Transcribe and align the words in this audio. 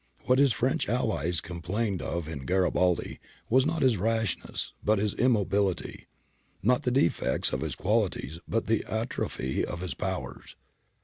What 0.23 0.39
his 0.39 0.51
French 0.51 0.89
allies 0.89 1.41
complained 1.41 2.01
of 2.01 2.27
in 2.27 2.47
Garibaldi 2.47 3.19
was 3.51 3.67
not 3.67 3.83
his 3.83 3.97
rashness 3.97 4.73
but 4.83 4.97
his 4.97 5.13
immobility, 5.13 6.07
not 6.63 6.81
the 6.81 6.89
defects 6.89 7.53
of 7.53 7.61
his 7.61 7.75
qualities 7.75 8.39
but 8.47 8.65
the 8.65 8.83
atrophy 8.87 9.63
of 9.63 9.81
his 9.81 9.93
powers. 9.93 10.55